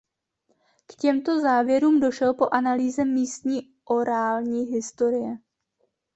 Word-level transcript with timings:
K 0.87 0.95
těmto 0.95 1.39
závěrům 1.41 1.99
došel 1.99 2.33
po 2.33 2.47
analýze 2.53 3.05
místní 3.05 3.73
orální 3.85 4.63
historie. 4.65 5.37